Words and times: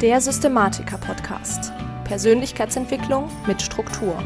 Der 0.00 0.20
Systematiker-Podcast. 0.20 1.72
Persönlichkeitsentwicklung 2.04 3.28
mit 3.48 3.60
Struktur. 3.60 4.22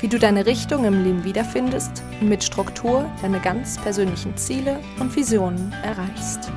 Wie 0.00 0.08
du 0.08 0.18
deine 0.18 0.46
Richtung 0.46 0.84
im 0.84 1.04
Leben 1.04 1.22
wiederfindest 1.22 2.02
und 2.20 2.28
mit 2.28 2.42
Struktur 2.42 3.08
deine 3.22 3.38
ganz 3.38 3.80
persönlichen 3.80 4.36
Ziele 4.36 4.80
und 4.98 5.14
Visionen 5.14 5.72
erreichst. 5.84 6.50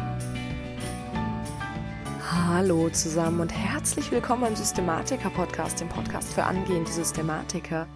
Hallo 2.31 2.90
zusammen 2.90 3.40
und 3.42 3.54
herzlich 3.54 4.10
willkommen 4.10 4.42
beim 4.42 4.56
Systematiker-Podcast, 4.56 5.81
dem 5.81 5.90
Podcast 5.90 6.34
für 6.34 6.44
angehende 6.44 6.92
Systematiker. 6.92 7.88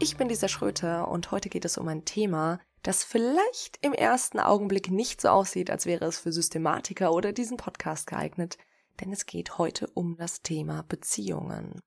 Ich 0.00 0.16
bin 0.16 0.28
Lisa 0.28 0.48
Schröter 0.48 1.06
und 1.06 1.30
heute 1.30 1.48
geht 1.48 1.64
es 1.64 1.78
um 1.78 1.86
ein 1.86 2.04
Thema, 2.04 2.58
das 2.82 3.04
vielleicht 3.04 3.78
im 3.82 3.92
ersten 3.92 4.40
Augenblick 4.40 4.90
nicht 4.90 5.20
so 5.20 5.28
aussieht, 5.28 5.70
als 5.70 5.86
wäre 5.86 6.06
es 6.06 6.18
für 6.18 6.32
Systematiker 6.32 7.12
oder 7.12 7.32
diesen 7.32 7.56
Podcast 7.56 8.08
geeignet, 8.08 8.58
denn 9.00 9.12
es 9.12 9.26
geht 9.26 9.58
heute 9.58 9.88
um 9.94 10.16
das 10.16 10.42
Thema 10.42 10.82
Beziehungen. 10.82 11.80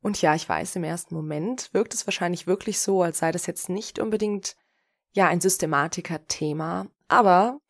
Und 0.00 0.20
ja, 0.20 0.34
ich 0.34 0.48
weiß, 0.48 0.76
im 0.76 0.84
ersten 0.84 1.14
Moment 1.14 1.72
wirkt 1.72 1.94
es 1.94 2.06
wahrscheinlich 2.06 2.46
wirklich 2.46 2.80
so, 2.80 3.02
als 3.02 3.18
sei 3.18 3.30
das 3.32 3.46
jetzt 3.46 3.68
nicht 3.68 3.98
unbedingt 3.98 4.56
ja 5.12 5.28
ein 5.28 5.40
Systematiker-Thema, 5.40 6.88
aber 7.08 7.60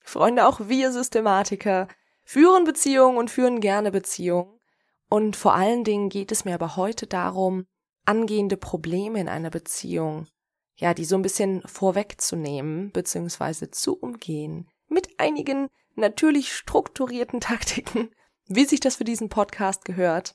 Freunde, 0.00 0.46
auch 0.46 0.68
wir 0.68 0.92
Systematiker 0.92 1.88
führen 2.24 2.64
Beziehungen 2.64 3.16
und 3.16 3.30
führen 3.30 3.60
gerne 3.60 3.90
Beziehungen. 3.90 4.58
Und 5.08 5.36
vor 5.36 5.54
allen 5.54 5.84
Dingen 5.84 6.10
geht 6.10 6.32
es 6.32 6.44
mir 6.44 6.54
aber 6.54 6.76
heute 6.76 7.06
darum, 7.06 7.66
angehende 8.04 8.56
Probleme 8.56 9.20
in 9.20 9.28
einer 9.28 9.50
Beziehung 9.50 10.26
ja, 10.78 10.94
die 10.94 11.04
so 11.04 11.16
ein 11.16 11.22
bisschen 11.22 11.62
vorwegzunehmen 11.66 12.92
bzw. 12.92 13.70
zu 13.70 13.98
umgehen 13.98 14.68
mit 14.88 15.08
einigen 15.18 15.68
natürlich 15.96 16.52
strukturierten 16.54 17.40
Taktiken, 17.40 18.10
wie 18.48 18.64
sich 18.64 18.80
das 18.80 18.96
für 18.96 19.04
diesen 19.04 19.28
Podcast 19.28 19.84
gehört. 19.84 20.34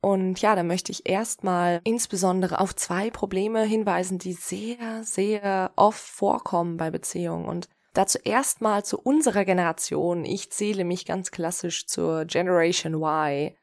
Und 0.00 0.40
ja, 0.40 0.54
da 0.54 0.62
möchte 0.62 0.92
ich 0.92 1.08
erstmal 1.08 1.80
insbesondere 1.84 2.60
auf 2.60 2.74
zwei 2.74 3.10
Probleme 3.10 3.64
hinweisen, 3.64 4.18
die 4.18 4.32
sehr, 4.32 5.02
sehr 5.02 5.72
oft 5.76 6.00
vorkommen 6.00 6.76
bei 6.76 6.90
Beziehungen. 6.90 7.46
Und 7.46 7.68
dazu 7.94 8.18
erstmal 8.22 8.84
zu 8.84 8.98
unserer 8.98 9.44
Generation. 9.44 10.24
Ich 10.24 10.50
zähle 10.52 10.84
mich 10.84 11.04
ganz 11.04 11.30
klassisch 11.30 11.86
zur 11.86 12.24
Generation 12.26 12.94
Y 12.94 13.54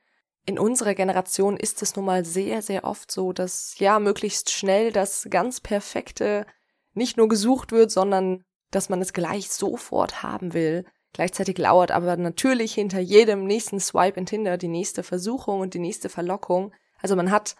in 0.46 0.60
unserer 0.60 0.94
Generation 0.94 1.58
ist 1.58 1.82
es 1.82 1.96
nun 1.96 2.06
mal 2.06 2.24
sehr, 2.24 2.62
sehr 2.62 2.84
oft 2.84 3.12
so, 3.12 3.34
dass 3.34 3.78
ja 3.80 4.00
möglichst 4.00 4.52
schnell 4.52 4.92
das 4.92 5.28
ganz 5.30 5.60
Perfekte 5.60 6.46
nicht 6.94 7.18
nur 7.18 7.28
gesucht 7.28 7.72
wird, 7.72 7.92
sondern 7.92 8.44
dass 8.72 8.90
man 8.90 9.02
es 9.02 9.14
gleich 9.14 9.50
sofort 9.50 10.22
haben 10.22 10.54
will. 10.54 10.86
Gleichzeitig 11.16 11.58
lauert 11.58 11.92
aber 11.92 12.18
natürlich 12.18 12.74
hinter 12.74 13.00
jedem 13.00 13.46
nächsten 13.46 13.80
Swipe 13.80 14.20
in 14.20 14.26
Tinder 14.26 14.58
die 14.58 14.68
nächste 14.68 15.02
Versuchung 15.02 15.62
und 15.62 15.74
die 15.74 15.80
nächste 15.80 16.10
Verlockung. 16.10 16.74
Also 17.02 17.16
man 17.16 17.32
hat 17.32 17.56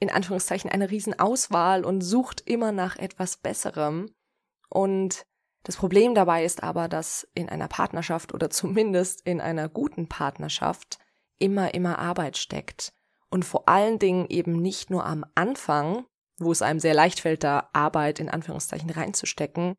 in 0.00 0.10
Anführungszeichen 0.10 0.68
eine 0.68 0.90
riesen 0.90 1.16
Auswahl 1.16 1.84
und 1.84 2.00
sucht 2.00 2.40
immer 2.40 2.72
nach 2.72 2.96
etwas 2.96 3.36
Besserem. 3.36 4.10
Und 4.68 5.22
das 5.62 5.76
Problem 5.76 6.16
dabei 6.16 6.44
ist 6.44 6.64
aber, 6.64 6.88
dass 6.88 7.28
in 7.34 7.48
einer 7.48 7.68
Partnerschaft 7.68 8.34
oder 8.34 8.50
zumindest 8.50 9.20
in 9.24 9.40
einer 9.40 9.68
guten 9.68 10.08
Partnerschaft 10.08 10.98
immer, 11.38 11.74
immer 11.74 12.00
Arbeit 12.00 12.36
steckt. 12.36 12.92
Und 13.30 13.44
vor 13.44 13.68
allen 13.68 14.00
Dingen 14.00 14.26
eben 14.28 14.60
nicht 14.60 14.90
nur 14.90 15.06
am 15.06 15.24
Anfang, 15.36 16.04
wo 16.40 16.50
es 16.50 16.62
einem 16.62 16.80
sehr 16.80 16.94
leicht 16.94 17.20
fällt, 17.20 17.44
da 17.44 17.70
Arbeit 17.72 18.18
in 18.18 18.28
Anführungszeichen 18.28 18.90
reinzustecken. 18.90 19.76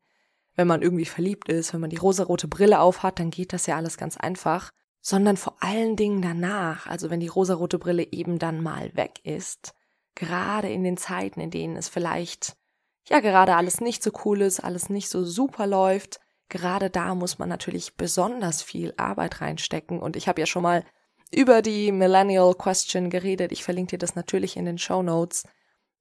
Wenn 0.56 0.66
man 0.66 0.82
irgendwie 0.82 1.04
verliebt 1.04 1.48
ist, 1.48 1.72
wenn 1.72 1.80
man 1.80 1.90
die 1.90 1.96
rosarote 1.96 2.48
Brille 2.48 2.80
aufhat, 2.80 3.18
dann 3.18 3.30
geht 3.30 3.52
das 3.52 3.66
ja 3.66 3.76
alles 3.76 3.96
ganz 3.96 4.16
einfach. 4.16 4.70
Sondern 5.00 5.36
vor 5.36 5.56
allen 5.60 5.96
Dingen 5.96 6.20
danach, 6.20 6.86
also 6.86 7.08
wenn 7.08 7.20
die 7.20 7.28
rosarote 7.28 7.78
Brille 7.78 8.06
eben 8.12 8.38
dann 8.38 8.62
mal 8.62 8.94
weg 8.94 9.20
ist. 9.24 9.72
Gerade 10.14 10.68
in 10.68 10.84
den 10.84 10.98
Zeiten, 10.98 11.40
in 11.40 11.50
denen 11.50 11.76
es 11.76 11.88
vielleicht, 11.88 12.56
ja, 13.08 13.20
gerade 13.20 13.56
alles 13.56 13.80
nicht 13.80 14.02
so 14.02 14.10
cool 14.24 14.42
ist, 14.42 14.60
alles 14.60 14.90
nicht 14.90 15.08
so 15.08 15.24
super 15.24 15.66
läuft. 15.66 16.20
Gerade 16.50 16.90
da 16.90 17.14
muss 17.14 17.38
man 17.38 17.48
natürlich 17.48 17.96
besonders 17.96 18.62
viel 18.62 18.92
Arbeit 18.98 19.40
reinstecken. 19.40 20.00
Und 20.00 20.16
ich 20.16 20.28
habe 20.28 20.40
ja 20.40 20.46
schon 20.46 20.64
mal 20.64 20.84
über 21.32 21.62
die 21.62 21.92
Millennial 21.92 22.54
Question 22.54 23.08
geredet. 23.08 23.52
Ich 23.52 23.64
verlinke 23.64 23.92
dir 23.92 23.98
das 23.98 24.16
natürlich 24.16 24.56
in 24.56 24.64
den 24.64 24.78
Show 24.78 25.02
Notes. 25.02 25.44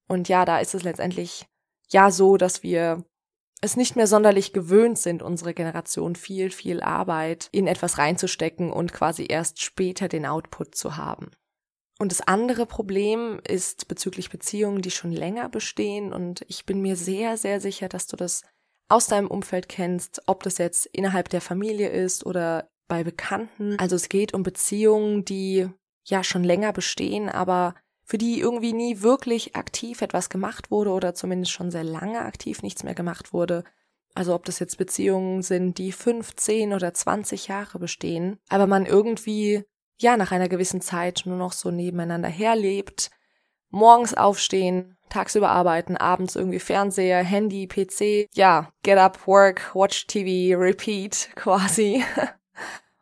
Und 0.07 0.27
ja, 0.27 0.43
da 0.43 0.59
ist 0.59 0.73
es 0.73 0.83
letztendlich 0.83 1.45
ja 1.89 2.11
so, 2.11 2.38
dass 2.38 2.63
wir 2.63 3.05
es 3.61 3.75
nicht 3.75 3.95
mehr 3.95 4.07
sonderlich 4.07 4.53
gewöhnt 4.53 4.97
sind, 4.97 5.21
unsere 5.21 5.53
Generation 5.53 6.15
viel, 6.15 6.49
viel 6.49 6.81
Arbeit 6.81 7.49
in 7.51 7.67
etwas 7.67 7.97
reinzustecken 7.97 8.71
und 8.71 8.93
quasi 8.93 9.25
erst 9.27 9.61
später 9.61 10.07
den 10.07 10.25
Output 10.25 10.75
zu 10.75 10.95
haben. 10.95 11.31
Und 11.99 12.13
das 12.13 12.21
andere 12.21 12.65
Problem 12.65 13.41
ist 13.45 13.89
bezüglich 13.89 14.29
Beziehungen, 14.29 14.81
die 14.81 14.91
schon 14.91 15.11
länger 15.11 15.49
bestehen. 15.49 16.13
Und 16.13 16.45
ich 16.47 16.65
bin 16.65 16.81
mir 16.81 16.95
sehr, 16.95 17.35
sehr 17.35 17.59
sicher, 17.59 17.89
dass 17.89 18.07
du 18.07 18.15
das 18.15 18.43
aus 18.87 19.07
deinem 19.07 19.27
Umfeld 19.27 19.67
kennst, 19.67 20.21
ob 20.25 20.41
das 20.43 20.57
jetzt 20.57 20.85
innerhalb 20.87 21.27
der 21.27 21.41
Familie 21.41 21.89
ist 21.89 22.25
oder 22.25 22.69
bei 22.87 23.03
Bekannten. 23.03 23.77
Also 23.77 23.97
es 23.97 24.07
geht 24.07 24.33
um 24.33 24.43
Beziehungen, 24.43 25.25
die 25.25 25.69
ja 26.05 26.23
schon 26.23 26.45
länger 26.45 26.71
bestehen, 26.71 27.29
aber 27.29 27.75
für 28.09 28.17
die 28.17 28.39
irgendwie 28.39 28.73
nie 28.73 29.03
wirklich 29.03 29.55
aktiv 29.55 30.01
etwas 30.01 30.31
gemacht 30.31 30.71
wurde 30.71 30.89
oder 30.89 31.13
zumindest 31.13 31.51
schon 31.51 31.69
sehr 31.69 31.83
lange 31.83 32.21
aktiv 32.21 32.63
nichts 32.63 32.81
mehr 32.81 32.95
gemacht 32.95 33.33
wurde. 33.33 33.63
Also 34.15 34.33
ob 34.33 34.45
das 34.45 34.57
jetzt 34.57 34.79
Beziehungen 34.79 35.43
sind, 35.43 35.77
die 35.77 35.91
fünf, 35.91 36.35
zehn 36.35 36.73
oder 36.73 36.95
zwanzig 36.95 37.49
Jahre 37.49 37.77
bestehen, 37.77 38.39
aber 38.49 38.65
man 38.65 38.87
irgendwie 38.87 39.63
ja 39.99 40.17
nach 40.17 40.31
einer 40.31 40.49
gewissen 40.49 40.81
Zeit 40.81 41.21
nur 41.25 41.37
noch 41.37 41.53
so 41.53 41.69
nebeneinander 41.69 42.29
herlebt, 42.29 43.11
morgens 43.69 44.15
aufstehen, 44.15 44.97
tagsüber 45.09 45.49
arbeiten, 45.49 45.95
abends 45.95 46.35
irgendwie 46.35 46.57
Fernseher, 46.57 47.23
Handy, 47.23 47.67
PC, 47.67 48.27
ja, 48.33 48.71
get 48.81 48.97
up, 48.97 49.27
work, 49.27 49.75
watch 49.75 50.07
TV, 50.07 50.59
repeat 50.59 51.29
quasi. 51.35 52.03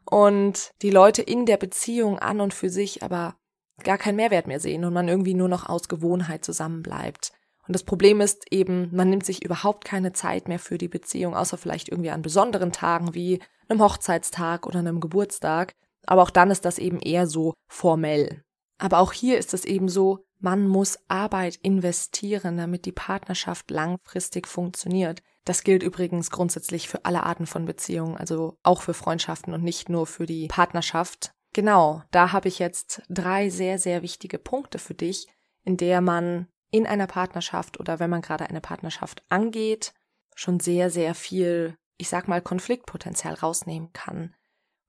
und 0.04 0.72
die 0.82 0.92
Leute 0.92 1.22
in 1.22 1.46
der 1.46 1.56
Beziehung 1.56 2.20
an 2.20 2.42
und 2.42 2.54
für 2.54 2.70
sich 2.70 3.04
aber 3.04 3.38
gar 3.84 3.98
keinen 3.98 4.16
Mehrwert 4.16 4.48
mehr 4.48 4.60
sehen 4.60 4.86
und 4.86 4.94
man 4.94 5.08
irgendwie 5.08 5.34
nur 5.34 5.50
noch 5.50 5.68
aus 5.68 5.88
Gewohnheit 5.88 6.44
zusammenbleibt. 6.44 7.32
Und 7.68 7.74
das 7.74 7.84
Problem 7.84 8.22
ist 8.22 8.52
eben, 8.52 8.90
man 8.96 9.10
nimmt 9.10 9.26
sich 9.26 9.44
überhaupt 9.44 9.84
keine 9.84 10.14
Zeit 10.14 10.48
mehr 10.48 10.60
für 10.60 10.78
die 10.78 10.88
Beziehung, 10.88 11.36
außer 11.36 11.58
vielleicht 11.58 11.90
irgendwie 11.90 12.12
an 12.12 12.22
besonderen 12.22 12.72
Tagen 12.72 13.14
wie 13.14 13.42
einem 13.68 13.82
Hochzeitstag 13.82 14.66
oder 14.66 14.80
einem 14.80 15.02
Geburtstag. 15.02 15.74
Aber 16.06 16.22
auch 16.24 16.30
dann 16.30 16.50
ist 16.50 16.64
das 16.64 16.80
eben 16.80 17.00
eher 17.00 17.28
so 17.28 17.54
formell. 17.68 18.42
Aber 18.78 19.00
auch 19.00 19.12
hier 19.12 19.38
ist 19.38 19.54
es 19.54 19.66
eben 19.66 19.90
so, 19.90 20.20
man 20.40 20.68
muss 20.68 21.00
Arbeit 21.08 21.58
investieren, 21.58 22.58
damit 22.58 22.86
die 22.86 22.92
Partnerschaft 22.92 23.72
langfristig 23.72 24.48
funktioniert. 24.48 25.22
Das 25.46 25.64
gilt 25.64 25.82
übrigens 25.82 26.30
grundsätzlich 26.30 26.88
für 26.88 27.06
alle 27.06 27.24
Arten 27.24 27.48
von 27.48 27.66
Beziehungen, 27.66 28.18
also 28.18 28.58
auch 28.64 28.82
für 28.82 28.94
Freundschaften 28.94 29.54
und 29.54 29.64
nicht 29.64 29.90
nur 29.90 30.06
für 30.06 30.26
die 30.26 30.48
Partnerschaft. 30.48 31.34
Genau, 31.58 32.04
da 32.12 32.34
habe 32.34 32.50
ich 32.50 32.60
jetzt 32.60 33.02
drei 33.10 33.50
sehr, 33.50 33.80
sehr 33.80 34.04
wichtige 34.04 34.38
Punkte 34.38 34.78
für 34.78 34.94
dich, 34.94 35.28
in 35.64 35.76
der 35.76 36.02
man 36.02 36.46
in 36.70 36.86
einer 36.86 37.08
Partnerschaft 37.08 37.80
oder 37.80 38.00
wenn 38.00 38.12
man 38.12 38.22
gerade 38.22 38.48
eine 38.48 38.62
Partnerschaft 38.62 39.24
angeht, 39.30 39.96
schon 40.36 40.60
sehr, 40.60 40.92
sehr 40.92 41.16
viel, 41.16 41.76
ich 41.98 42.10
sag 42.10 42.28
mal, 42.28 42.44
Konfliktpotenzial 42.44 43.34
rausnehmen 43.34 43.92
kann. 43.92 44.36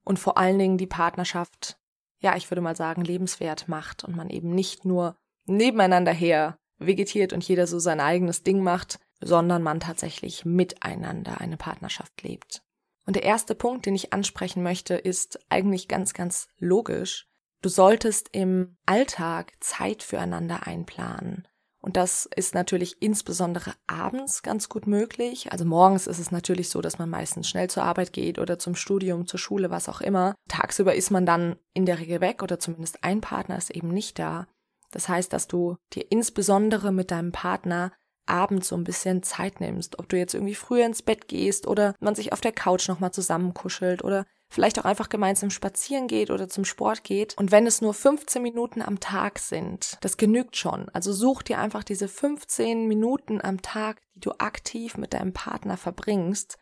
Und 0.05 0.19
vor 0.19 0.37
allen 0.37 0.59
Dingen 0.59 0.77
die 0.77 0.85
Partnerschaft, 0.85 1.79
ja, 2.19 2.35
ich 2.35 2.51
würde 2.51 2.61
mal 2.61 2.75
sagen, 2.75 3.03
lebenswert 3.03 3.67
macht 3.67 4.03
und 4.03 4.15
man 4.15 4.29
eben 4.29 4.53
nicht 4.53 4.85
nur 4.85 5.17
nebeneinander 5.45 6.13
her 6.13 6.59
vegetiert 6.77 7.33
und 7.33 7.43
jeder 7.47 7.65
so 7.65 7.79
sein 7.79 7.99
eigenes 7.99 8.43
Ding 8.43 8.61
macht, 8.61 8.99
sondern 9.21 9.63
man 9.63 9.79
tatsächlich 9.79 10.45
miteinander 10.45 11.41
eine 11.41 11.57
Partnerschaft 11.57 12.21
lebt. 12.21 12.61
Und 13.09 13.15
der 13.15 13.23
erste 13.23 13.55
Punkt, 13.55 13.87
den 13.87 13.95
ich 13.95 14.13
ansprechen 14.13 14.61
möchte, 14.61 14.93
ist 14.93 15.39
eigentlich 15.49 15.87
ganz, 15.87 16.13
ganz 16.13 16.47
logisch. 16.59 17.27
Du 17.63 17.67
solltest 17.67 18.29
im 18.33 18.77
Alltag 18.85 19.53
Zeit 19.61 20.03
füreinander 20.03 20.67
einplanen. 20.67 21.47
Und 21.81 21.97
das 21.97 22.29
ist 22.35 22.53
natürlich 22.53 23.01
insbesondere 23.01 23.73
abends 23.87 24.43
ganz 24.43 24.69
gut 24.69 24.85
möglich. 24.85 25.51
Also 25.51 25.65
morgens 25.65 26.05
ist 26.05 26.19
es 26.19 26.29
natürlich 26.29 26.69
so, 26.69 26.81
dass 26.81 26.99
man 26.99 27.09
meistens 27.09 27.49
schnell 27.49 27.67
zur 27.67 27.81
Arbeit 27.81 28.13
geht 28.13 28.37
oder 28.37 28.59
zum 28.59 28.75
Studium, 28.75 29.25
zur 29.25 29.39
Schule, 29.39 29.71
was 29.71 29.89
auch 29.89 30.01
immer. 30.01 30.35
Tagsüber 30.47 30.93
ist 30.93 31.09
man 31.09 31.25
dann 31.25 31.55
in 31.73 31.87
der 31.87 31.97
Regel 31.97 32.21
weg 32.21 32.43
oder 32.43 32.59
zumindest 32.59 33.03
ein 33.03 33.21
Partner 33.21 33.57
ist 33.57 33.71
eben 33.71 33.89
nicht 33.89 34.19
da. 34.19 34.45
Das 34.91 35.09
heißt, 35.09 35.33
dass 35.33 35.47
du 35.47 35.77
dir 35.93 36.05
insbesondere 36.11 36.91
mit 36.91 37.09
deinem 37.09 37.31
Partner 37.31 37.91
abends 38.29 38.69
so 38.69 38.75
ein 38.75 38.83
bisschen 38.83 39.23
Zeit 39.23 39.59
nimmst, 39.59 39.99
ob 39.99 40.09
du 40.09 40.17
jetzt 40.17 40.33
irgendwie 40.33 40.55
früher 40.55 40.85
ins 40.85 41.01
Bett 41.01 41.27
gehst 41.27 41.67
oder 41.67 41.95
man 41.99 42.15
sich 42.15 42.33
auf 42.33 42.41
der 42.41 42.51
Couch 42.51 42.87
nochmal 42.87 43.11
zusammenkuschelt 43.11 44.03
oder 44.03 44.25
vielleicht 44.49 44.79
auch 44.79 44.85
einfach 44.85 45.09
gemeinsam 45.09 45.49
spazieren 45.49 46.07
geht 46.07 46.31
oder 46.31 46.49
zum 46.49 46.65
Sport 46.65 47.03
geht. 47.03 47.37
Und 47.37 47.51
wenn 47.51 47.67
es 47.67 47.81
nur 47.81 47.93
15 47.93 48.41
Minuten 48.41 48.81
am 48.81 48.99
Tag 48.99 49.39
sind, 49.39 49.97
das 50.01 50.17
genügt 50.17 50.57
schon. 50.57 50.89
Also 50.89 51.13
such 51.13 51.43
dir 51.43 51.59
einfach 51.59 51.83
diese 51.83 52.07
15 52.07 52.87
Minuten 52.87 53.41
am 53.41 53.61
Tag, 53.61 54.01
die 54.15 54.21
du 54.21 54.31
aktiv 54.37 54.97
mit 54.97 55.13
deinem 55.13 55.33
Partner 55.33 55.77
verbringst. 55.77 56.57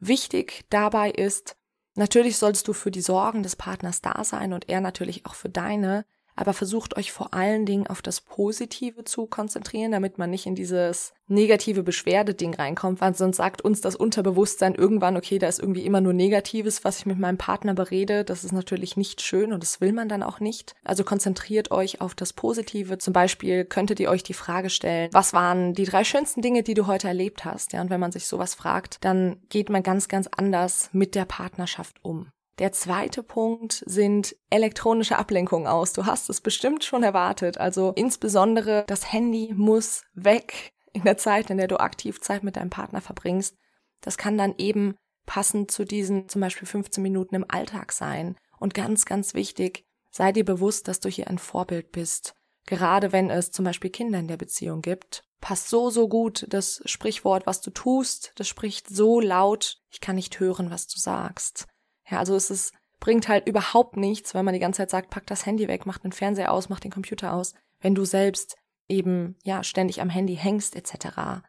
Wichtig 0.00 0.64
dabei 0.70 1.10
ist, 1.10 1.56
Natürlich 1.96 2.38
sollst 2.38 2.66
du 2.66 2.72
für 2.72 2.90
die 2.90 3.00
Sorgen 3.00 3.42
des 3.42 3.56
Partners 3.56 4.00
da 4.02 4.24
sein 4.24 4.52
und 4.52 4.68
er 4.68 4.80
natürlich 4.80 5.26
auch 5.26 5.34
für 5.34 5.48
deine, 5.48 6.04
aber 6.36 6.52
versucht 6.52 6.96
euch 6.96 7.12
vor 7.12 7.34
allen 7.34 7.66
Dingen 7.66 7.86
auf 7.86 8.02
das 8.02 8.20
Positive 8.20 9.04
zu 9.04 9.26
konzentrieren, 9.26 9.92
damit 9.92 10.18
man 10.18 10.30
nicht 10.30 10.46
in 10.46 10.54
dieses 10.54 11.12
negative 11.26 11.82
Beschwerde-Ding 11.82 12.54
reinkommt, 12.54 13.00
weil 13.00 13.14
sonst 13.14 13.36
sagt 13.36 13.62
uns 13.62 13.80
das 13.80 13.96
Unterbewusstsein 13.96 14.74
irgendwann, 14.74 15.16
okay, 15.16 15.38
da 15.38 15.48
ist 15.48 15.60
irgendwie 15.60 15.84
immer 15.84 16.00
nur 16.00 16.12
Negatives, 16.12 16.84
was 16.84 16.98
ich 16.98 17.06
mit 17.06 17.18
meinem 17.18 17.38
Partner 17.38 17.74
berede. 17.74 18.24
Das 18.24 18.44
ist 18.44 18.52
natürlich 18.52 18.96
nicht 18.96 19.22
schön 19.22 19.52
und 19.52 19.62
das 19.62 19.80
will 19.80 19.92
man 19.92 20.08
dann 20.08 20.22
auch 20.22 20.40
nicht. 20.40 20.74
Also 20.84 21.04
konzentriert 21.04 21.70
euch 21.70 22.00
auf 22.00 22.14
das 22.14 22.32
Positive. 22.32 22.98
Zum 22.98 23.12
Beispiel 23.12 23.64
könntet 23.64 24.00
ihr 24.00 24.10
euch 24.10 24.22
die 24.22 24.34
Frage 24.34 24.70
stellen, 24.70 25.08
was 25.12 25.32
waren 25.32 25.72
die 25.72 25.84
drei 25.84 26.04
schönsten 26.04 26.42
Dinge, 26.42 26.62
die 26.62 26.74
du 26.74 26.86
heute 26.86 27.08
erlebt 27.08 27.44
hast? 27.44 27.72
Ja, 27.72 27.80
und 27.80 27.90
wenn 27.90 28.00
man 28.00 28.12
sich 28.12 28.26
sowas 28.26 28.54
fragt, 28.54 28.98
dann 29.00 29.36
geht 29.48 29.70
man 29.70 29.82
ganz, 29.82 30.08
ganz 30.08 30.28
anders 30.36 30.90
mit 30.92 31.14
der 31.14 31.24
Partnerschaft 31.24 31.96
um. 32.02 32.28
Der 32.58 32.70
zweite 32.70 33.24
Punkt 33.24 33.82
sind 33.84 34.36
elektronische 34.48 35.18
Ablenkungen 35.18 35.66
aus. 35.66 35.92
Du 35.92 36.06
hast 36.06 36.30
es 36.30 36.40
bestimmt 36.40 36.84
schon 36.84 37.02
erwartet. 37.02 37.58
Also 37.58 37.92
insbesondere 37.96 38.84
das 38.86 39.12
Handy 39.12 39.52
muss 39.56 40.04
weg 40.14 40.72
in 40.92 41.02
der 41.02 41.16
Zeit, 41.16 41.50
in 41.50 41.58
der 41.58 41.66
du 41.66 41.80
aktiv 41.80 42.20
Zeit 42.20 42.44
mit 42.44 42.56
deinem 42.56 42.70
Partner 42.70 43.00
verbringst. 43.00 43.56
Das 44.00 44.18
kann 44.18 44.38
dann 44.38 44.54
eben 44.58 44.94
passend 45.26 45.70
zu 45.72 45.84
diesen 45.84 46.28
zum 46.28 46.40
Beispiel 46.40 46.68
15 46.68 47.02
Minuten 47.02 47.34
im 47.34 47.46
Alltag 47.48 47.90
sein. 47.90 48.36
Und 48.60 48.72
ganz, 48.72 49.04
ganz 49.04 49.34
wichtig, 49.34 49.84
sei 50.10 50.30
dir 50.30 50.44
bewusst, 50.44 50.86
dass 50.86 51.00
du 51.00 51.08
hier 51.08 51.28
ein 51.28 51.38
Vorbild 51.38 51.90
bist. 51.90 52.34
Gerade 52.66 53.10
wenn 53.10 53.30
es 53.30 53.50
zum 53.50 53.64
Beispiel 53.64 53.90
Kinder 53.90 54.20
in 54.20 54.28
der 54.28 54.36
Beziehung 54.36 54.80
gibt. 54.80 55.24
Passt 55.40 55.68
so, 55.68 55.90
so 55.90 56.08
gut 56.08 56.46
das 56.48 56.80
Sprichwort, 56.86 57.46
was 57.46 57.60
du 57.60 57.70
tust, 57.70 58.32
das 58.36 58.48
spricht 58.48 58.88
so 58.88 59.20
laut, 59.20 59.82
ich 59.90 60.00
kann 60.00 60.16
nicht 60.16 60.40
hören, 60.40 60.70
was 60.70 60.86
du 60.86 60.98
sagst. 60.98 61.66
Ja, 62.10 62.18
also 62.18 62.34
es 62.36 62.50
ist, 62.50 62.74
bringt 63.00 63.28
halt 63.28 63.46
überhaupt 63.46 63.96
nichts, 63.96 64.34
wenn 64.34 64.44
man 64.44 64.54
die 64.54 64.60
ganze 64.60 64.78
Zeit 64.78 64.90
sagt, 64.90 65.10
pack 65.10 65.26
das 65.26 65.46
Handy 65.46 65.68
weg, 65.68 65.86
mach 65.86 65.98
den 65.98 66.12
Fernseher 66.12 66.52
aus, 66.52 66.68
mach 66.68 66.80
den 66.80 66.90
Computer 66.90 67.32
aus, 67.32 67.54
wenn 67.80 67.94
du 67.94 68.04
selbst 68.04 68.56
eben, 68.88 69.36
ja, 69.44 69.62
ständig 69.64 70.00
am 70.00 70.10
Handy 70.10 70.36
hängst, 70.36 70.76
etc. 70.76 71.42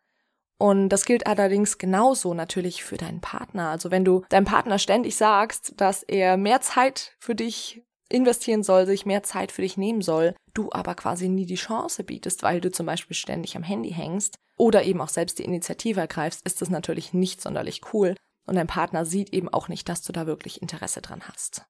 Und 0.57 0.90
das 0.90 1.06
gilt 1.06 1.28
allerdings 1.28 1.78
genauso 1.78 2.34
natürlich 2.34 2.84
für 2.84 2.98
deinen 2.98 3.22
Partner. 3.22 3.69
Also 3.69 3.92
wenn 3.92 4.06
du 4.06 4.24
deinem 4.30 4.46
Partner 4.46 4.80
ständig 4.80 5.18
sagst, 5.18 5.74
dass 5.78 6.04
er 6.04 6.38
mehr 6.38 6.62
Zeit 6.62 7.16
für 7.19 7.36
dich 7.36 7.84
investieren 8.10 8.63
soll, 8.63 8.86
sich 8.86 9.06
mehr 9.06 9.24
Zeit 9.24 9.51
für 9.51 9.62
dich 9.62 9.78
nehmen 9.78 10.01
soll, 10.01 10.36
du 10.54 10.69
aber 10.72 10.96
quasi 10.96 11.28
nie 11.28 11.46
die 11.46 11.56
Chance 11.56 12.04
bietest, 12.04 12.44
weil 12.44 12.62
du 12.62 12.72
zum 12.72 12.86
Beispiel 12.86 13.16
ständig 13.16 13.58
am 13.58 13.63
Handy 13.63 13.92
hängst 13.92 14.36
oder 14.58 14.84
eben 14.84 15.01
auch 15.01 15.10
selbst 15.10 15.40
die 15.40 15.44
Initiative 15.44 16.00
ergreifst, 16.00 16.42
ist 16.46 16.62
das 16.62 16.69
natürlich 16.69 17.13
nicht 17.13 17.42
sonderlich 17.42 17.81
cool 17.94 18.16
und 18.46 18.56
dein 18.56 18.68
Partner 18.68 19.06
sieht 19.06 19.34
eben 19.34 19.50
auch 19.50 19.68
nicht, 19.68 19.90
dass 19.90 20.02
du 20.02 20.14
da 20.14 20.28
wirklich 20.28 20.62
Interesse 20.62 21.02
dran 21.02 21.24
hast. 21.28 21.66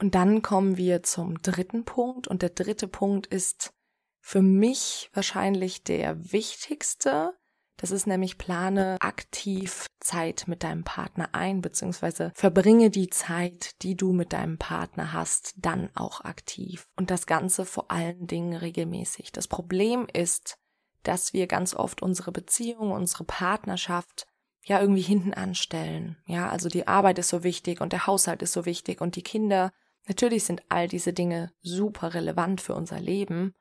Und 0.00 0.14
dann 0.14 0.42
kommen 0.42 0.76
wir 0.76 1.02
zum 1.02 1.40
dritten 1.42 1.84
Punkt 1.84 2.26
und 2.26 2.42
der 2.42 2.50
dritte 2.50 2.88
Punkt 2.88 3.26
ist 3.28 3.72
für 4.20 4.42
mich 4.42 5.10
wahrscheinlich 5.12 5.84
der 5.84 6.32
wichtigste. 6.32 7.36
Das 7.76 7.90
ist 7.90 8.06
nämlich 8.06 8.38
plane 8.38 8.96
aktiv 9.00 9.86
Zeit 10.00 10.44
mit 10.46 10.62
deinem 10.62 10.84
Partner 10.84 11.30
ein, 11.32 11.60
beziehungsweise 11.60 12.32
verbringe 12.34 12.90
die 12.90 13.10
Zeit, 13.10 13.82
die 13.82 13.96
du 13.96 14.12
mit 14.12 14.32
deinem 14.32 14.58
Partner 14.58 15.12
hast, 15.12 15.54
dann 15.56 15.90
auch 15.94 16.22
aktiv. 16.22 16.88
Und 16.96 17.10
das 17.10 17.26
Ganze 17.26 17.64
vor 17.64 17.90
allen 17.90 18.26
Dingen 18.26 18.56
regelmäßig. 18.56 19.32
Das 19.32 19.48
Problem 19.48 20.06
ist, 20.12 20.58
dass 21.02 21.32
wir 21.32 21.46
ganz 21.46 21.74
oft 21.74 22.02
unsere 22.02 22.32
Beziehung, 22.32 22.92
unsere 22.92 23.24
Partnerschaft 23.24 24.26
ja 24.64 24.80
irgendwie 24.80 25.02
hinten 25.02 25.34
anstellen. 25.34 26.16
Ja, 26.26 26.48
also 26.48 26.68
die 26.68 26.86
Arbeit 26.86 27.18
ist 27.18 27.28
so 27.28 27.42
wichtig 27.42 27.80
und 27.80 27.92
der 27.92 28.06
Haushalt 28.06 28.42
ist 28.42 28.52
so 28.52 28.64
wichtig 28.64 29.00
und 29.00 29.16
die 29.16 29.22
Kinder. 29.22 29.72
Natürlich 30.08 30.44
sind 30.44 30.62
all 30.68 30.88
diese 30.88 31.12
Dinge 31.12 31.52
super 31.60 32.14
relevant 32.14 32.60
für 32.60 32.74
unser 32.74 33.00
Leben, 33.00 33.52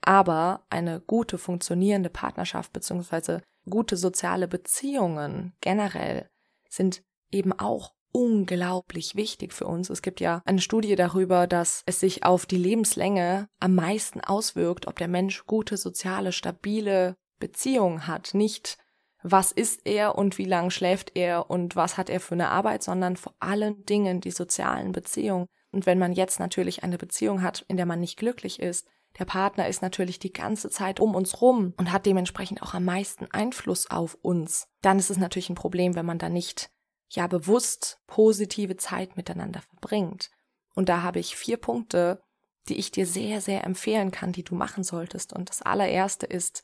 aber 0.00 0.64
eine 0.70 1.00
gute 1.00 1.38
funktionierende 1.38 2.10
Partnerschaft 2.10 2.72
beziehungsweise 2.72 3.42
gute 3.68 3.96
soziale 3.96 4.48
Beziehungen 4.48 5.52
generell 5.60 6.28
sind 6.68 7.02
eben 7.30 7.52
auch 7.52 7.92
unglaublich 8.12 9.14
wichtig 9.14 9.52
für 9.52 9.66
uns. 9.66 9.90
Es 9.90 10.02
gibt 10.02 10.20
ja 10.20 10.42
eine 10.44 10.60
Studie 10.60 10.96
darüber, 10.96 11.46
dass 11.46 11.82
es 11.86 12.00
sich 12.00 12.24
auf 12.24 12.46
die 12.46 12.56
Lebenslänge 12.56 13.48
am 13.60 13.74
meisten 13.74 14.20
auswirkt, 14.20 14.86
ob 14.88 14.98
der 14.98 15.08
Mensch 15.08 15.44
gute, 15.46 15.76
soziale, 15.76 16.32
stabile 16.32 17.16
Beziehungen 17.38 18.06
hat. 18.06 18.34
Nicht 18.34 18.78
was 19.22 19.52
ist 19.52 19.86
er 19.86 20.16
und 20.16 20.38
wie 20.38 20.44
lang 20.44 20.70
schläft 20.70 21.12
er 21.14 21.50
und 21.50 21.76
was 21.76 21.96
hat 21.96 22.08
er 22.08 22.20
für 22.20 22.34
eine 22.34 22.48
Arbeit, 22.48 22.82
sondern 22.82 23.16
vor 23.16 23.34
allen 23.38 23.84
Dingen 23.84 24.20
die 24.20 24.30
sozialen 24.30 24.92
Beziehungen. 24.92 25.46
Und 25.72 25.86
wenn 25.86 25.98
man 25.98 26.12
jetzt 26.12 26.40
natürlich 26.40 26.82
eine 26.82 26.98
Beziehung 26.98 27.42
hat, 27.42 27.64
in 27.68 27.76
der 27.76 27.86
man 27.86 28.00
nicht 28.00 28.16
glücklich 28.16 28.60
ist, 28.60 28.86
der 29.18 29.24
Partner 29.24 29.68
ist 29.68 29.82
natürlich 29.82 30.18
die 30.18 30.32
ganze 30.32 30.70
Zeit 30.70 31.00
um 31.00 31.14
uns 31.14 31.40
rum 31.40 31.74
und 31.76 31.92
hat 31.92 32.06
dementsprechend 32.06 32.62
auch 32.62 32.74
am 32.74 32.84
meisten 32.84 33.26
Einfluss 33.30 33.90
auf 33.90 34.16
uns, 34.22 34.68
dann 34.82 34.98
ist 34.98 35.10
es 35.10 35.16
natürlich 35.16 35.50
ein 35.50 35.56
Problem, 35.56 35.94
wenn 35.94 36.06
man 36.06 36.18
da 36.18 36.28
nicht 36.28 36.70
ja 37.10 37.26
bewusst 37.26 37.98
positive 38.06 38.76
Zeit 38.76 39.16
miteinander 39.16 39.62
verbringt. 39.62 40.30
Und 40.74 40.88
da 40.88 41.02
habe 41.02 41.18
ich 41.18 41.36
vier 41.36 41.56
Punkte, 41.56 42.22
die 42.68 42.76
ich 42.76 42.92
dir 42.92 43.06
sehr, 43.06 43.40
sehr 43.40 43.64
empfehlen 43.64 44.12
kann, 44.12 44.32
die 44.32 44.44
du 44.44 44.54
machen 44.54 44.84
solltest. 44.84 45.32
Und 45.32 45.48
das 45.48 45.62
allererste 45.62 46.26
ist, 46.26 46.62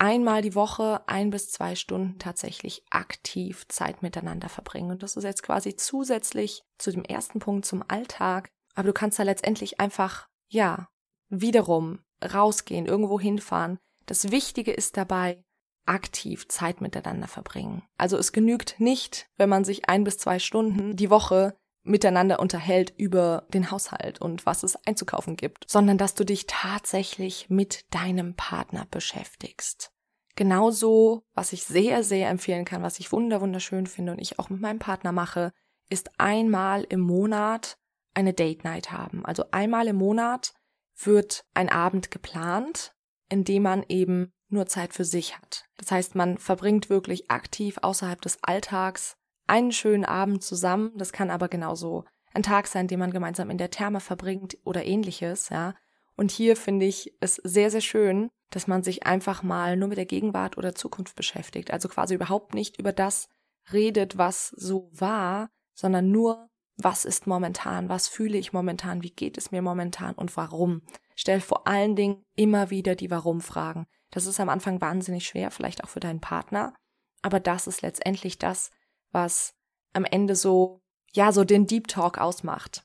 einmal 0.00 0.40
die 0.42 0.54
Woche 0.54 1.06
ein 1.06 1.30
bis 1.30 1.50
zwei 1.50 1.74
Stunden 1.74 2.18
tatsächlich 2.18 2.82
aktiv 2.90 3.68
Zeit 3.68 4.02
miteinander 4.02 4.48
verbringen. 4.48 4.90
Und 4.90 5.02
das 5.02 5.16
ist 5.16 5.24
jetzt 5.24 5.42
quasi 5.42 5.76
zusätzlich 5.76 6.62
zu 6.78 6.90
dem 6.90 7.04
ersten 7.04 7.38
Punkt 7.38 7.66
zum 7.66 7.84
Alltag. 7.86 8.50
Aber 8.74 8.88
du 8.88 8.92
kannst 8.92 9.18
da 9.18 9.24
letztendlich 9.24 9.78
einfach, 9.78 10.28
ja, 10.48 10.88
wiederum 11.28 12.00
rausgehen, 12.24 12.86
irgendwo 12.86 13.20
hinfahren. 13.20 13.78
Das 14.06 14.30
Wichtige 14.30 14.72
ist 14.72 14.96
dabei, 14.96 15.44
aktiv 15.86 16.48
Zeit 16.48 16.80
miteinander 16.80 17.28
verbringen. 17.28 17.82
Also 17.98 18.16
es 18.16 18.32
genügt 18.32 18.80
nicht, 18.80 19.28
wenn 19.36 19.48
man 19.48 19.64
sich 19.64 19.88
ein 19.88 20.04
bis 20.04 20.18
zwei 20.18 20.38
Stunden 20.38 20.96
die 20.96 21.10
Woche 21.10 21.56
miteinander 21.82 22.40
unterhält 22.40 22.92
über 22.96 23.46
den 23.52 23.70
Haushalt 23.70 24.20
und 24.20 24.46
was 24.46 24.62
es 24.62 24.76
einzukaufen 24.86 25.36
gibt, 25.36 25.64
sondern 25.68 25.98
dass 25.98 26.14
du 26.14 26.24
dich 26.24 26.46
tatsächlich 26.46 27.48
mit 27.48 27.92
deinem 27.94 28.34
Partner 28.34 28.86
beschäftigst. 28.90 29.90
Genauso, 30.36 31.24
was 31.34 31.52
ich 31.52 31.64
sehr, 31.64 32.02
sehr 32.02 32.28
empfehlen 32.28 32.64
kann, 32.64 32.82
was 32.82 33.00
ich 33.00 33.12
wunder 33.12 33.40
wunderschön 33.40 33.86
finde 33.86 34.12
und 34.12 34.20
ich 34.20 34.38
auch 34.38 34.50
mit 34.50 34.60
meinem 34.60 34.78
Partner 34.78 35.12
mache, 35.12 35.52
ist 35.88 36.10
einmal 36.18 36.84
im 36.84 37.00
Monat 37.00 37.76
eine 38.14 38.32
Date 38.32 38.64
Night 38.64 38.92
haben. 38.92 39.24
Also 39.24 39.44
einmal 39.50 39.88
im 39.88 39.96
Monat 39.96 40.54
wird 41.02 41.44
ein 41.54 41.68
Abend 41.68 42.10
geplant, 42.10 42.94
in 43.28 43.44
dem 43.44 43.62
man 43.62 43.84
eben 43.88 44.32
nur 44.48 44.66
Zeit 44.66 44.94
für 44.94 45.04
sich 45.04 45.36
hat. 45.38 45.66
Das 45.76 45.90
heißt, 45.90 46.14
man 46.14 46.38
verbringt 46.38 46.90
wirklich 46.90 47.30
aktiv 47.30 47.78
außerhalb 47.82 48.20
des 48.20 48.42
Alltags 48.42 49.16
einen 49.50 49.72
schönen 49.72 50.04
Abend 50.04 50.42
zusammen. 50.42 50.92
Das 50.96 51.12
kann 51.12 51.30
aber 51.30 51.48
genauso 51.48 52.04
ein 52.32 52.42
Tag 52.42 52.68
sein, 52.68 52.86
den 52.86 53.00
man 53.00 53.10
gemeinsam 53.10 53.50
in 53.50 53.58
der 53.58 53.70
Therme 53.70 54.00
verbringt 54.00 54.56
oder 54.64 54.84
ähnliches, 54.84 55.48
ja. 55.50 55.74
Und 56.16 56.30
hier 56.30 56.56
finde 56.56 56.86
ich 56.86 57.14
es 57.20 57.36
sehr, 57.36 57.70
sehr 57.70 57.80
schön, 57.80 58.30
dass 58.50 58.66
man 58.66 58.82
sich 58.82 59.06
einfach 59.06 59.42
mal 59.42 59.76
nur 59.76 59.88
mit 59.88 59.98
der 59.98 60.06
Gegenwart 60.06 60.56
oder 60.56 60.74
Zukunft 60.74 61.16
beschäftigt. 61.16 61.72
Also 61.72 61.88
quasi 61.88 62.14
überhaupt 62.14 62.54
nicht 62.54 62.78
über 62.78 62.92
das 62.92 63.28
redet, 63.72 64.18
was 64.18 64.48
so 64.48 64.90
war, 64.92 65.50
sondern 65.74 66.10
nur, 66.10 66.48
was 66.76 67.04
ist 67.04 67.26
momentan, 67.26 67.88
was 67.88 68.06
fühle 68.06 68.38
ich 68.38 68.52
momentan, 68.52 69.02
wie 69.02 69.10
geht 69.10 69.38
es 69.38 69.50
mir 69.50 69.62
momentan 69.62 70.14
und 70.14 70.36
warum. 70.36 70.82
Stell 71.16 71.40
vor 71.40 71.66
allen 71.66 71.96
Dingen 71.96 72.22
immer 72.36 72.70
wieder 72.70 72.94
die 72.94 73.10
Warum-Fragen. 73.10 73.86
Das 74.10 74.26
ist 74.26 74.40
am 74.40 74.48
Anfang 74.48 74.80
wahnsinnig 74.80 75.26
schwer, 75.26 75.50
vielleicht 75.50 75.82
auch 75.82 75.88
für 75.88 76.00
deinen 76.00 76.20
Partner, 76.20 76.74
aber 77.22 77.40
das 77.40 77.66
ist 77.66 77.82
letztendlich 77.82 78.38
das, 78.38 78.70
was 79.12 79.54
am 79.92 80.04
Ende 80.04 80.36
so, 80.36 80.82
ja, 81.12 81.32
so 81.32 81.44
den 81.44 81.66
Deep 81.66 81.88
Talk 81.88 82.18
ausmacht. 82.18 82.84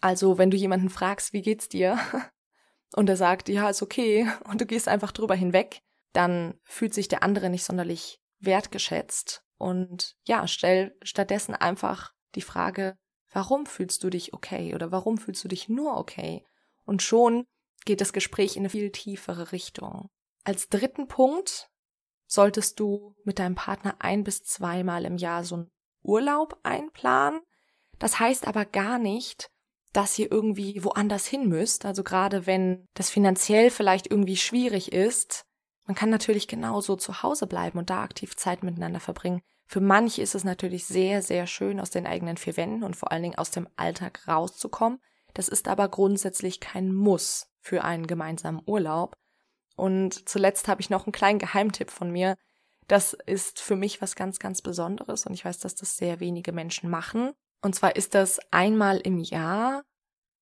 Also, 0.00 0.38
wenn 0.38 0.50
du 0.50 0.56
jemanden 0.56 0.90
fragst, 0.90 1.32
wie 1.32 1.42
geht's 1.42 1.68
dir? 1.68 1.98
Und 2.94 3.08
er 3.08 3.16
sagt, 3.16 3.48
ja, 3.48 3.68
ist 3.68 3.82
okay, 3.82 4.26
und 4.48 4.62
du 4.62 4.66
gehst 4.66 4.88
einfach 4.88 5.12
drüber 5.12 5.34
hinweg, 5.34 5.82
dann 6.14 6.58
fühlt 6.64 6.94
sich 6.94 7.06
der 7.06 7.22
andere 7.22 7.50
nicht 7.50 7.64
sonderlich 7.64 8.18
wertgeschätzt. 8.40 9.44
Und 9.58 10.16
ja, 10.24 10.46
stell 10.46 10.96
stattdessen 11.02 11.54
einfach 11.54 12.14
die 12.34 12.40
Frage, 12.40 12.96
warum 13.30 13.66
fühlst 13.66 14.02
du 14.04 14.10
dich 14.10 14.32
okay 14.32 14.74
oder 14.74 14.90
warum 14.90 15.18
fühlst 15.18 15.44
du 15.44 15.48
dich 15.48 15.68
nur 15.68 15.98
okay? 15.98 16.46
Und 16.86 17.02
schon 17.02 17.44
geht 17.84 18.00
das 18.00 18.14
Gespräch 18.14 18.56
in 18.56 18.62
eine 18.62 18.70
viel 18.70 18.90
tiefere 18.90 19.52
Richtung. 19.52 20.08
Als 20.44 20.68
dritten 20.68 21.08
Punkt 21.08 21.68
solltest 22.28 22.78
du 22.78 23.16
mit 23.24 23.40
deinem 23.40 23.56
Partner 23.56 23.96
ein 23.98 24.22
bis 24.22 24.44
zweimal 24.44 25.04
im 25.04 25.16
Jahr 25.16 25.42
so 25.42 25.56
einen 25.56 25.70
Urlaub 26.02 26.58
einplanen. 26.62 27.40
Das 27.98 28.20
heißt 28.20 28.46
aber 28.46 28.64
gar 28.64 28.98
nicht, 28.98 29.50
dass 29.92 30.18
ihr 30.18 30.30
irgendwie 30.30 30.84
woanders 30.84 31.26
hin 31.26 31.48
müsst. 31.48 31.84
Also 31.84 32.04
gerade 32.04 32.46
wenn 32.46 32.86
das 32.94 33.10
finanziell 33.10 33.70
vielleicht 33.70 34.08
irgendwie 34.08 34.36
schwierig 34.36 34.92
ist, 34.92 35.44
man 35.86 35.96
kann 35.96 36.10
natürlich 36.10 36.46
genauso 36.46 36.96
zu 36.96 37.22
Hause 37.22 37.46
bleiben 37.46 37.78
und 37.78 37.90
da 37.90 38.02
aktiv 38.02 38.36
Zeit 38.36 38.62
miteinander 38.62 39.00
verbringen. 39.00 39.40
Für 39.66 39.80
manche 39.80 40.22
ist 40.22 40.34
es 40.34 40.44
natürlich 40.44 40.86
sehr, 40.86 41.22
sehr 41.22 41.46
schön, 41.46 41.80
aus 41.80 41.90
den 41.90 42.06
eigenen 42.06 42.36
vier 42.36 42.56
Wänden 42.56 42.84
und 42.84 42.94
vor 42.94 43.10
allen 43.10 43.22
Dingen 43.22 43.38
aus 43.38 43.50
dem 43.50 43.68
Alltag 43.76 44.26
rauszukommen. 44.28 45.00
Das 45.34 45.48
ist 45.48 45.68
aber 45.68 45.88
grundsätzlich 45.88 46.60
kein 46.60 46.92
Muss 46.92 47.50
für 47.60 47.84
einen 47.84 48.06
gemeinsamen 48.06 48.62
Urlaub. 48.66 49.16
Und 49.78 50.28
zuletzt 50.28 50.68
habe 50.68 50.80
ich 50.80 50.90
noch 50.90 51.06
einen 51.06 51.12
kleinen 51.12 51.38
Geheimtipp 51.38 51.90
von 51.90 52.10
mir. 52.10 52.36
Das 52.88 53.12
ist 53.26 53.60
für 53.60 53.76
mich 53.76 54.02
was 54.02 54.16
ganz, 54.16 54.38
ganz 54.38 54.60
Besonderes 54.60 55.26
und 55.26 55.34
ich 55.34 55.44
weiß, 55.44 55.58
dass 55.58 55.74
das 55.74 55.96
sehr 55.96 56.20
wenige 56.20 56.52
Menschen 56.52 56.90
machen. 56.90 57.32
Und 57.62 57.74
zwar 57.74 57.94
ist 57.94 58.14
das 58.14 58.40
einmal 58.50 58.98
im 58.98 59.18
Jahr 59.18 59.84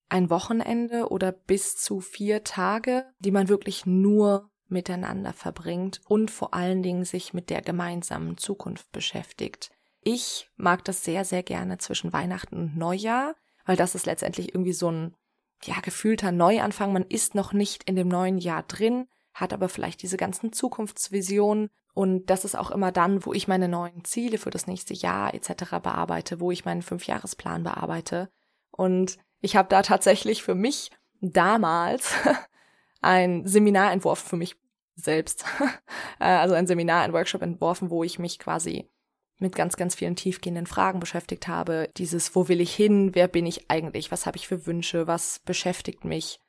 ein 0.08 0.30
Wochenende 0.30 1.10
oder 1.10 1.32
bis 1.32 1.76
zu 1.76 2.00
vier 2.00 2.44
Tage, 2.44 3.04
die 3.18 3.30
man 3.30 3.48
wirklich 3.48 3.84
nur 3.84 4.48
miteinander 4.68 5.32
verbringt 5.32 6.00
und 6.06 6.30
vor 6.30 6.54
allen 6.54 6.82
Dingen 6.82 7.04
sich 7.04 7.34
mit 7.34 7.50
der 7.50 7.62
gemeinsamen 7.62 8.36
Zukunft 8.36 8.90
beschäftigt. 8.92 9.70
Ich 10.00 10.48
mag 10.56 10.84
das 10.84 11.04
sehr, 11.04 11.24
sehr 11.24 11.42
gerne 11.42 11.78
zwischen 11.78 12.12
Weihnachten 12.12 12.56
und 12.56 12.76
Neujahr, 12.76 13.34
weil 13.64 13.76
das 13.76 13.94
ist 13.94 14.06
letztendlich 14.06 14.54
irgendwie 14.54 14.72
so 14.72 14.90
ein, 14.90 15.14
ja, 15.64 15.80
gefühlter 15.80 16.32
Neuanfang. 16.32 16.92
Man 16.92 17.04
ist 17.04 17.34
noch 17.34 17.52
nicht 17.52 17.84
in 17.84 17.96
dem 17.96 18.08
neuen 18.08 18.38
Jahr 18.38 18.62
drin, 18.62 19.08
hat 19.36 19.52
aber 19.52 19.68
vielleicht 19.68 20.02
diese 20.02 20.16
ganzen 20.16 20.52
Zukunftsvisionen 20.52 21.68
und 21.94 22.26
das 22.26 22.44
ist 22.44 22.56
auch 22.56 22.70
immer 22.70 22.92
dann, 22.92 23.24
wo 23.24 23.32
ich 23.32 23.48
meine 23.48 23.68
neuen 23.68 24.04
Ziele 24.04 24.36
für 24.36 24.50
das 24.50 24.66
nächste 24.66 24.92
Jahr 24.92 25.32
etc. 25.32 25.78
bearbeite, 25.82 26.40
wo 26.40 26.50
ich 26.50 26.66
meinen 26.66 26.82
Fünfjahresplan 26.82 27.62
bearbeite. 27.62 28.28
Und 28.70 29.16
ich 29.40 29.56
habe 29.56 29.68
da 29.70 29.80
tatsächlich 29.80 30.42
für 30.42 30.54
mich 30.54 30.90
damals 31.22 32.12
ein 33.00 33.46
Seminar 33.46 33.92
entworfen 33.92 34.28
für 34.28 34.36
mich 34.36 34.56
selbst. 34.94 35.44
Äh, 36.18 36.24
also 36.24 36.54
ein 36.54 36.66
Seminar, 36.66 37.02
ein 37.02 37.12
Workshop 37.12 37.42
entworfen, 37.42 37.90
wo 37.90 38.02
ich 38.02 38.18
mich 38.18 38.38
quasi 38.38 38.88
mit 39.38 39.54
ganz, 39.54 39.76
ganz 39.76 39.94
vielen 39.94 40.16
tiefgehenden 40.16 40.64
Fragen 40.64 40.98
beschäftigt 40.98 41.46
habe. 41.46 41.90
Dieses, 41.98 42.34
wo 42.34 42.48
will 42.48 42.62
ich 42.62 42.74
hin? 42.74 43.14
Wer 43.14 43.28
bin 43.28 43.44
ich 43.44 43.70
eigentlich? 43.70 44.10
Was 44.10 44.24
habe 44.24 44.38
ich 44.38 44.48
für 44.48 44.64
Wünsche? 44.64 45.06
Was 45.06 45.40
beschäftigt 45.40 46.06
mich? 46.06 46.40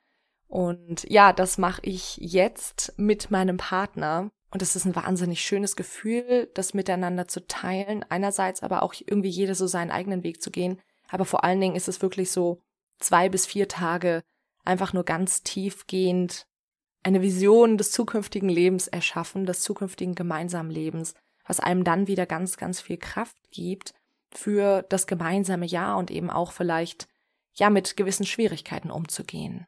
Und 0.48 1.04
ja, 1.08 1.32
das 1.32 1.58
mache 1.58 1.82
ich 1.84 2.16
jetzt 2.16 2.94
mit 2.96 3.30
meinem 3.30 3.58
Partner. 3.58 4.30
Und 4.50 4.62
es 4.62 4.74
ist 4.74 4.86
ein 4.86 4.96
wahnsinnig 4.96 5.42
schönes 5.42 5.76
Gefühl, 5.76 6.50
das 6.54 6.72
miteinander 6.72 7.28
zu 7.28 7.46
teilen. 7.46 8.04
Einerseits 8.08 8.62
aber 8.62 8.82
auch 8.82 8.94
irgendwie 8.98 9.28
jeder 9.28 9.54
so 9.54 9.66
seinen 9.66 9.90
eigenen 9.90 10.24
Weg 10.24 10.42
zu 10.42 10.50
gehen. 10.50 10.80
Aber 11.10 11.26
vor 11.26 11.44
allen 11.44 11.60
Dingen 11.60 11.76
ist 11.76 11.88
es 11.88 12.02
wirklich 12.02 12.30
so 12.30 12.60
zwei 12.98 13.28
bis 13.28 13.46
vier 13.46 13.68
Tage 13.68 14.22
einfach 14.64 14.92
nur 14.92 15.04
ganz 15.04 15.42
tiefgehend 15.42 16.46
eine 17.02 17.22
Vision 17.22 17.78
des 17.78 17.92
zukünftigen 17.92 18.48
Lebens 18.48 18.88
erschaffen, 18.88 19.46
des 19.46 19.60
zukünftigen 19.60 20.14
gemeinsamen 20.14 20.70
Lebens, 20.70 21.14
was 21.46 21.60
einem 21.60 21.84
dann 21.84 22.06
wieder 22.06 22.26
ganz, 22.26 22.56
ganz 22.56 22.80
viel 22.80 22.96
Kraft 22.96 23.36
gibt 23.50 23.94
für 24.32 24.82
das 24.88 25.06
gemeinsame 25.06 25.66
Jahr 25.66 25.96
und 25.96 26.10
eben 26.10 26.30
auch 26.30 26.52
vielleicht 26.52 27.08
ja 27.54 27.70
mit 27.70 27.96
gewissen 27.96 28.26
Schwierigkeiten 28.26 28.90
umzugehen. 28.90 29.66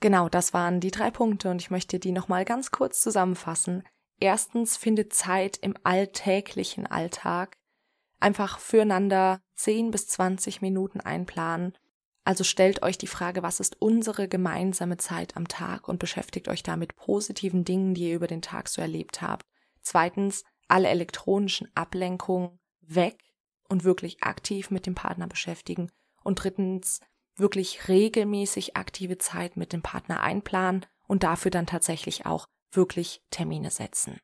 Genau, 0.00 0.28
das 0.28 0.52
waren 0.52 0.80
die 0.80 0.90
drei 0.90 1.10
Punkte 1.10 1.50
und 1.50 1.60
ich 1.62 1.70
möchte 1.70 1.98
die 1.98 2.12
nochmal 2.12 2.44
ganz 2.44 2.70
kurz 2.70 3.00
zusammenfassen. 3.00 3.82
Erstens, 4.18 4.76
findet 4.76 5.12
Zeit 5.12 5.58
im 5.58 5.74
alltäglichen 5.84 6.86
Alltag. 6.86 7.56
Einfach 8.20 8.58
füreinander 8.58 9.40
10 9.54 9.90
bis 9.90 10.08
20 10.08 10.62
Minuten 10.62 11.00
einplanen 11.00 11.76
also 12.26 12.42
stellt 12.42 12.82
euch 12.82 12.98
die 12.98 13.06
Frage, 13.06 13.44
was 13.44 13.60
ist 13.60 13.80
unsere 13.80 14.26
gemeinsame 14.26 14.96
Zeit 14.96 15.36
am 15.36 15.46
Tag 15.46 15.86
und 15.86 16.00
beschäftigt 16.00 16.48
euch 16.48 16.64
da 16.64 16.76
mit 16.76 16.96
positiven 16.96 17.64
Dingen, 17.64 17.94
die 17.94 18.08
ihr 18.08 18.16
über 18.16 18.26
den 18.26 18.42
Tag 18.42 18.68
so 18.68 18.82
erlebt 18.82 19.22
habt. 19.22 19.46
Zweitens, 19.80 20.42
alle 20.66 20.88
elektronischen 20.88 21.68
Ablenkungen 21.76 22.58
weg 22.80 23.22
und 23.68 23.84
wirklich 23.84 24.24
aktiv 24.24 24.72
mit 24.72 24.86
dem 24.86 24.96
Partner 24.96 25.28
beschäftigen. 25.28 25.92
Und 26.24 26.42
drittens, 26.42 26.98
wirklich 27.36 27.88
regelmäßig 27.88 28.76
aktive 28.76 29.18
Zeit 29.18 29.56
mit 29.56 29.72
dem 29.72 29.82
Partner 29.82 30.20
einplanen 30.20 30.86
und 31.06 31.22
dafür 31.22 31.50
dann 31.50 31.66
tatsächlich 31.66 32.26
auch 32.26 32.46
wirklich 32.72 33.22
Termine 33.30 33.70
setzen. 33.70 34.18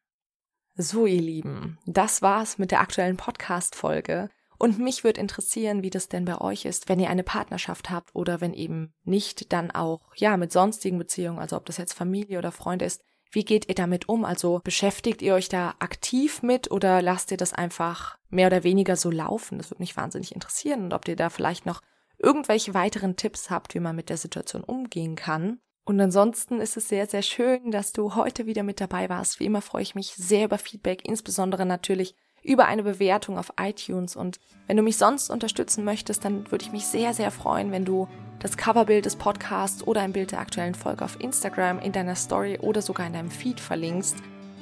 So, 0.75 1.07
ihr 1.07 1.21
Lieben, 1.21 1.79
das 1.85 2.23
war's 2.23 2.59
mit 2.59 2.71
der 2.71 2.81
aktuellen 2.81 3.17
Podcast-Folge. 3.19 4.31
Und 4.59 4.79
mich 4.79 5.05
würde 5.05 5.21
interessieren, 5.21 5.83
wie 5.83 5.91
das 5.91 6.09
denn 6.09 6.25
bei 6.25 6.41
euch 6.41 6.65
ist, 6.65 6.89
wenn 6.89 7.01
ihr 7.01 7.11
eine 7.11 7.25
Partnerschaft 7.25 7.91
habt 7.91 8.15
oder 8.15 8.41
wenn 8.41 8.55
eben 8.55 8.95
nicht, 9.03 9.53
dann 9.53 9.71
auch, 9.71 10.01
ja, 10.15 10.37
mit 10.37 10.53
sonstigen 10.53 10.99
Beziehungen, 10.99 11.41
also 11.41 11.57
ob 11.57 11.67
das 11.67 11.79
jetzt 11.79 11.95
Familie 11.95 12.39
oder 12.39 12.53
Freunde 12.53 12.85
ist. 12.85 13.03
Wie 13.31 13.45
geht 13.45 13.69
ihr 13.69 13.75
damit 13.75 14.09
um? 14.09 14.25
Also 14.25 14.61
beschäftigt 14.63 15.21
ihr 15.21 15.35
euch 15.35 15.49
da 15.49 15.75
aktiv 15.79 16.43
mit 16.43 16.71
oder 16.71 17.03
lasst 17.03 17.31
ihr 17.33 17.39
das 17.39 17.53
einfach 17.53 18.19
mehr 18.29 18.47
oder 18.47 18.63
weniger 18.63 18.95
so 18.95 19.11
laufen? 19.11 19.59
Das 19.59 19.71
würde 19.71 19.83
mich 19.83 19.97
wahnsinnig 19.97 20.35
interessieren 20.35 20.85
und 20.85 20.93
ob 20.93 21.09
ihr 21.09 21.17
da 21.17 21.29
vielleicht 21.29 21.67
noch 21.67 21.81
irgendwelche 22.23 22.75
weiteren 22.75 23.17
Tipps 23.17 23.51
habt, 23.51 23.75
wie 23.75 23.81
man 23.81 23.97
mit 23.97 24.09
der 24.09 24.17
Situation 24.17 24.65
umgehen 24.65 25.17
kann. 25.17 25.59
Und 25.85 26.01
ansonsten 26.01 26.61
ist 26.61 26.77
es 26.77 26.89
sehr, 26.89 27.07
sehr 27.07 27.23
schön, 27.23 27.73
dass 27.73 27.93
du 27.93 28.15
heute 28.15 28.47
wieder 28.47 28.63
mit 28.63 28.81
dabei 28.81 29.09
warst. 29.09 29.41
Wie 29.41 29.47
immer 29.47 29.63
freue 29.63 29.83
ich 29.83 29.97
mich 29.97 30.15
sehr 30.15 30.45
über 30.45 30.59
Feedback, 30.59 31.05
insbesondere 31.05 31.67
natürlich 31.67 32.15
über 32.45 32.67
eine 32.67 32.85
Bewertung 32.85 33.39
auf 33.39 33.53
iTunes. 33.61 34.15
Und 34.15 34.39
wenn 34.67 34.77
du 34.77 34.83
mich 34.83 34.97
sonst 34.97 35.31
unterstützen 35.31 35.85
möchtest, 35.85 36.25
dann 36.25 36.51
würde 36.51 36.65
ich 36.65 36.73
mich 36.73 36.87
sehr, 36.87 37.15
sehr 37.15 37.31
freuen, 37.31 37.73
wenn 37.73 37.85
du 37.85 38.09
das 38.39 38.57
Coverbild 38.57 39.05
des 39.05 39.17
Podcasts 39.17 39.87
oder 39.87 40.03
ein 40.03 40.13
Bild 40.13 40.33
der 40.33 40.41
aktuellen 40.41 40.75
Folge 40.75 41.05
auf 41.05 41.21
Instagram 41.21 41.79
in 41.81 41.93
deiner 41.93 42.17
Story 42.17 42.59
oder 42.61 42.83
sogar 42.83 43.07
in 43.07 43.13
deinem 43.13 43.31
Feed 43.31 43.61
verlinkst. 43.61 44.17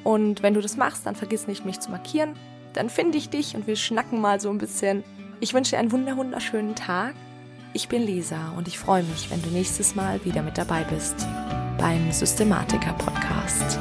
Und 0.04 0.42
wenn 0.42 0.54
du 0.54 0.60
das 0.60 0.76
machst, 0.76 1.06
dann 1.06 1.16
vergiss 1.16 1.46
nicht, 1.46 1.64
mich 1.64 1.80
zu 1.80 1.90
markieren. 1.90 2.34
Dann 2.72 2.88
finde 2.88 3.18
ich 3.18 3.28
dich 3.28 3.54
und 3.54 3.66
wir 3.66 3.76
schnacken 3.76 4.20
mal 4.20 4.40
so 4.40 4.50
ein 4.50 4.58
bisschen. 4.58 5.04
Ich 5.40 5.54
wünsche 5.54 5.72
dir 5.72 5.78
einen 5.78 5.92
wunderschönen 5.92 6.74
Tag. 6.74 7.14
Ich 7.72 7.88
bin 7.88 8.02
Lisa 8.02 8.50
und 8.56 8.66
ich 8.66 8.80
freue 8.80 9.04
mich, 9.04 9.30
wenn 9.30 9.40
du 9.42 9.48
nächstes 9.48 9.94
Mal 9.94 10.24
wieder 10.24 10.42
mit 10.42 10.58
dabei 10.58 10.82
bist 10.82 11.14
beim 11.78 12.10
Systematiker 12.10 12.92
Podcast. 12.94 13.78